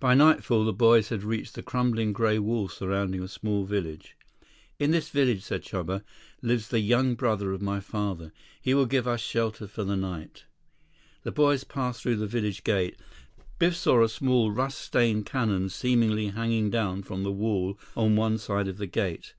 By 0.00 0.14
nightfall 0.14 0.64
the 0.64 0.72
boys 0.72 1.10
had 1.10 1.22
reached 1.22 1.54
the 1.54 1.62
crumbling 1.62 2.12
gray 2.12 2.36
wall 2.40 2.66
surrounding 2.68 3.22
a 3.22 3.28
small 3.28 3.62
village. 3.64 4.16
94 4.80 4.84
"In 4.86 4.90
this 4.90 5.08
village," 5.10 5.42
said 5.44 5.62
Chuba, 5.62 6.02
"lives 6.42 6.66
the 6.66 6.80
young 6.80 7.14
brother 7.14 7.52
of 7.52 7.62
my 7.62 7.78
father. 7.78 8.32
He 8.60 8.74
will 8.74 8.86
give 8.86 9.06
us 9.06 9.20
shelter 9.20 9.68
for 9.68 9.84
the 9.84 9.94
night." 9.94 10.46
The 11.22 11.30
boys 11.30 11.62
passed 11.62 12.02
through 12.02 12.16
the 12.16 12.26
village 12.26 12.64
gate. 12.64 12.96
Biff 13.60 13.76
saw 13.76 14.02
a 14.02 14.08
small, 14.08 14.50
rust 14.50 14.80
stained 14.80 15.26
cannon 15.26 15.68
seemingly 15.68 16.30
hanging 16.30 16.68
down 16.68 17.04
from 17.04 17.22
the 17.22 17.30
wall 17.30 17.78
on 17.96 18.16
one 18.16 18.38
side 18.38 18.66
of 18.66 18.78
the 18.78 18.88
gate. 18.88 19.34